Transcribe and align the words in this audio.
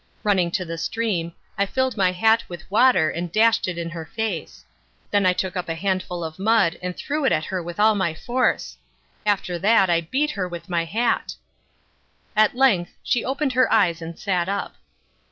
Running 0.23 0.49
to 0.53 0.65
the 0.65 0.79
stream, 0.79 1.33
I 1.59 1.67
filled 1.67 1.95
my 1.95 2.11
hat 2.11 2.43
with 2.49 2.71
water 2.71 3.11
and 3.11 3.31
dashed 3.31 3.67
it 3.67 3.77
in 3.77 3.91
her 3.91 4.03
face. 4.03 4.65
Then 5.11 5.27
I 5.27 5.33
took 5.33 5.55
up 5.55 5.69
a 5.69 5.75
handful 5.75 6.23
of 6.23 6.39
mud 6.39 6.75
and 6.81 6.97
threw 6.97 7.23
it 7.23 7.31
at 7.31 7.45
her 7.45 7.61
with 7.61 7.79
all 7.79 7.93
my 7.93 8.15
force. 8.15 8.77
After 9.27 9.59
that 9.59 9.91
I 9.91 10.01
beat 10.01 10.31
her 10.31 10.47
with 10.47 10.69
my 10.69 10.85
hat. 10.85 11.35
At 12.35 12.55
length 12.55 12.95
she 13.03 13.23
opened 13.23 13.53
her 13.53 13.71
eyes 13.71 14.01
and 14.01 14.17
sat 14.17 14.49
up. 14.49 14.73